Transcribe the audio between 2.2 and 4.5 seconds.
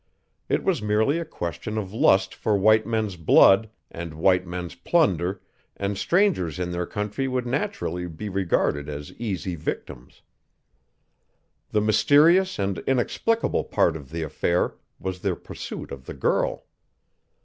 for white men's blood and white